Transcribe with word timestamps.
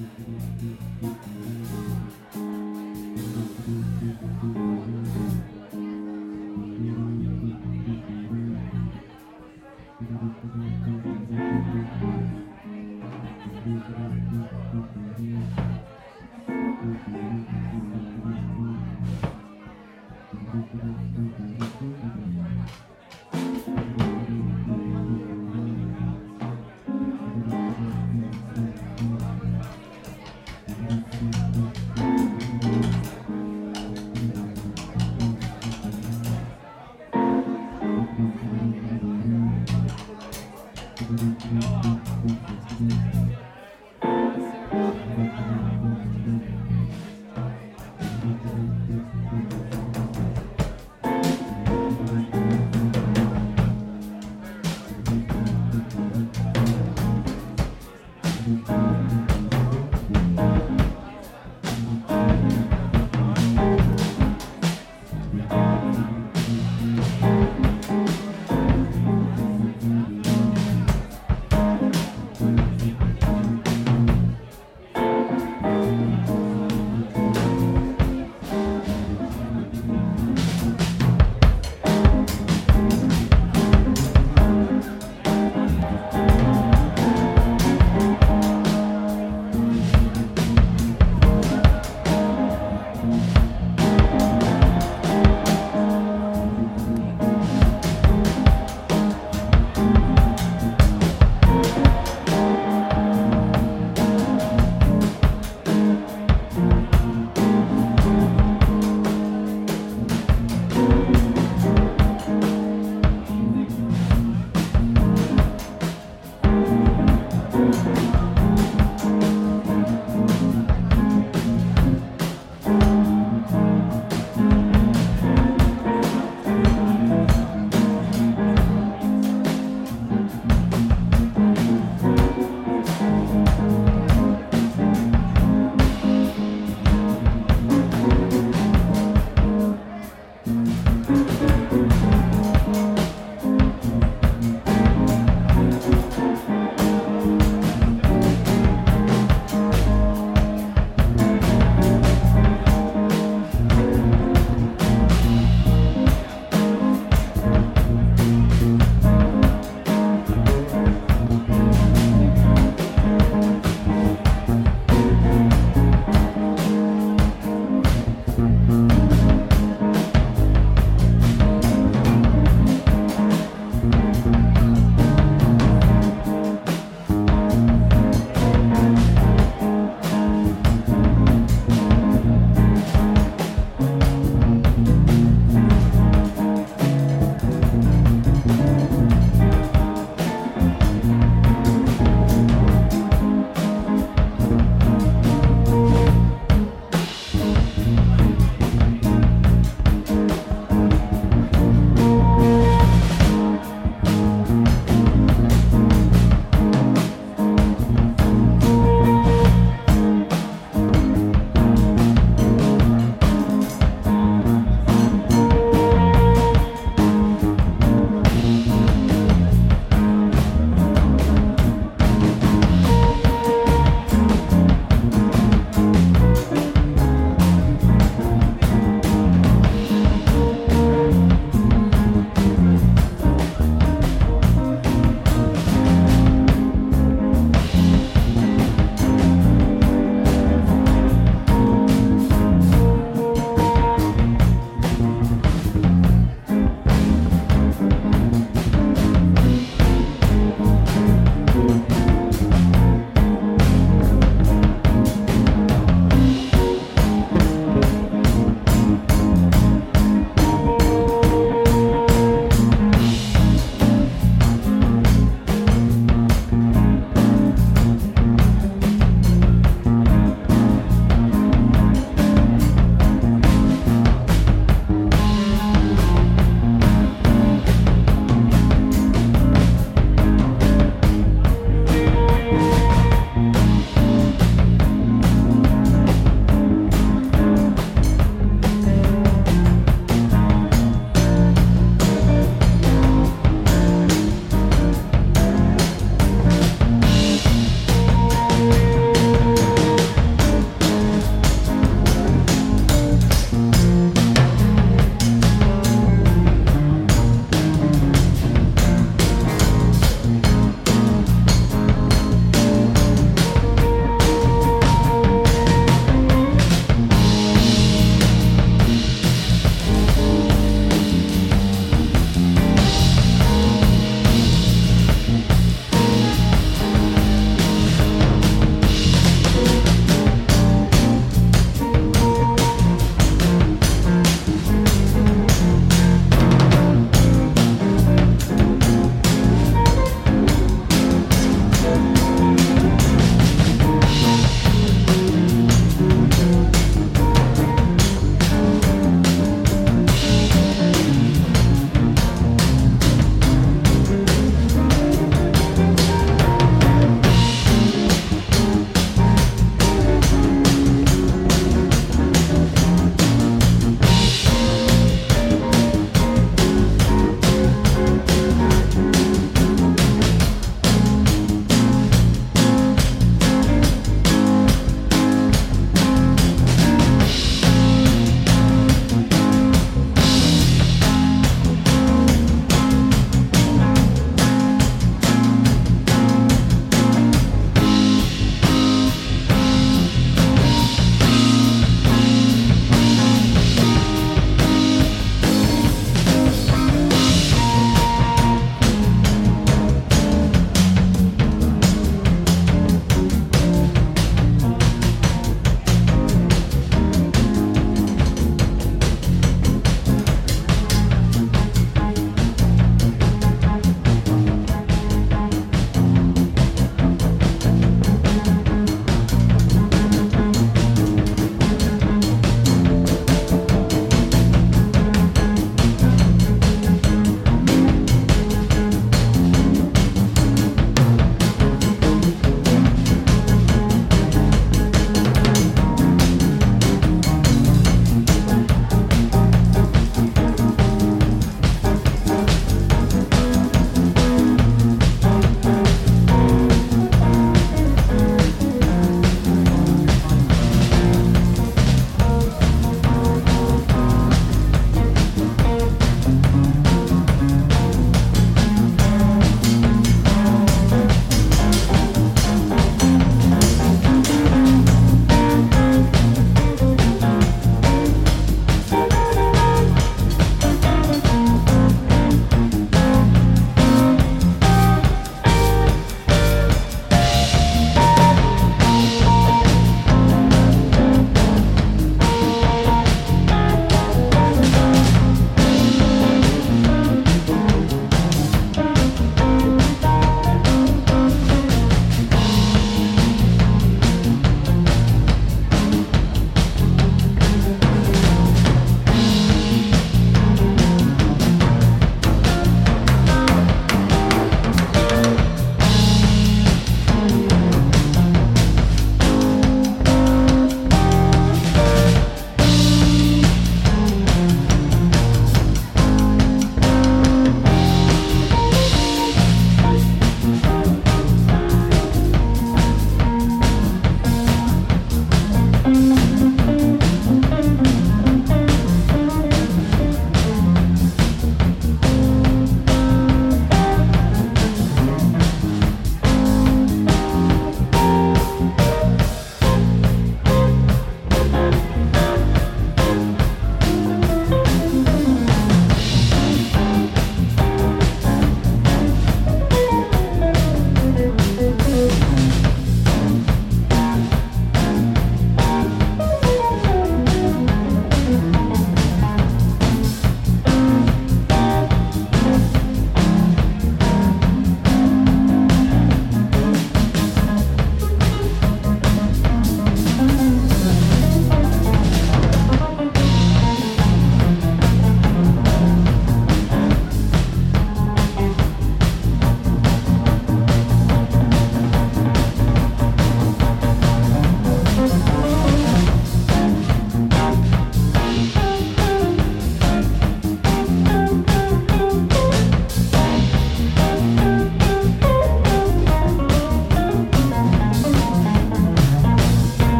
Mm-hmm. 0.00 0.39